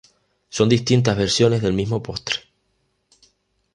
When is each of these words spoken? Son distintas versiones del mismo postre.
Son 0.49 0.67
distintas 0.67 1.15
versiones 1.15 1.61
del 1.61 1.73
mismo 1.73 2.01
postre. 2.01 2.37